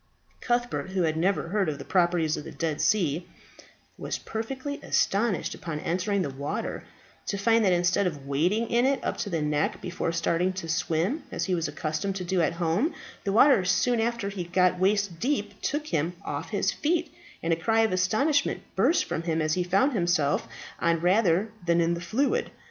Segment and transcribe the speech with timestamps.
[0.41, 3.27] Cuthbert, who had never heard of the properties of the Dead Sea,
[3.99, 6.85] was perfectly astonished upon entering the water
[7.27, 10.67] to find that instead of wading in it up to the neck before starting to
[10.67, 12.95] swim, as he was accustomed to do at home,
[13.25, 17.13] the water soon after he got waist deep took him off his feet,
[17.43, 20.47] and a cry of astonishment burst from him as he found himself
[20.79, 22.49] on rather than in the fluid.